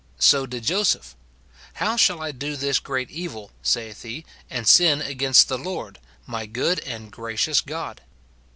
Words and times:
So 0.17 0.47
did 0.47 0.63
Joseph." 0.63 1.15
How 1.73 1.95
shall 1.95 2.23
I 2.23 2.31
do 2.31 2.55
this 2.55 2.79
great 2.79 3.11
evil," 3.11 3.51
saith 3.61 4.01
he," 4.01 4.25
and 4.49 4.67
sin 4.67 4.99
against 4.99 5.47
the 5.47 5.59
Lord?" 5.59 5.99
my 6.25 6.47
good 6.47 6.79
and 6.79 7.11
gracious 7.11 7.61
God. 7.61 8.01